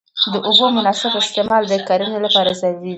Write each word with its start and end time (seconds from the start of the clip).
د 0.33 0.35
اوبو 0.47 0.65
مناسب 0.77 1.11
استعمال 1.23 1.63
د 1.67 1.73
کرنې 1.87 2.19
لپاره 2.25 2.51
ضروري 2.59 2.79
دی. 2.81 2.89